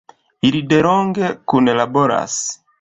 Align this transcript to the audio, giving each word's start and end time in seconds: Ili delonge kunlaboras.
Ili 0.49 0.61
delonge 0.71 1.29
kunlaboras. 1.55 2.43